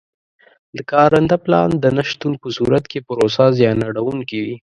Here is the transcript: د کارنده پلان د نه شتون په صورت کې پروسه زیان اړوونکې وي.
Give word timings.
د 0.75 0.77
کارنده 0.91 1.37
پلان 1.45 1.69
د 1.79 1.85
نه 1.97 2.03
شتون 2.09 2.33
په 2.41 2.47
صورت 2.57 2.83
کې 2.91 2.99
پروسه 3.07 3.45
زیان 3.57 3.79
اړوونکې 3.89 4.39
وي. 4.45 4.55